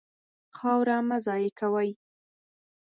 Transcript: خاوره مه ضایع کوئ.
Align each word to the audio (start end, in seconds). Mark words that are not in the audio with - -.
خاوره 0.57 0.97
مه 1.07 1.17
ضایع 1.25 1.51
کوئ. 1.59 1.89